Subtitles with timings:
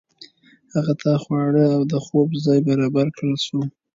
[0.73, 3.61] هغه ته خواړه او د خوب ځای برابر کړل شو.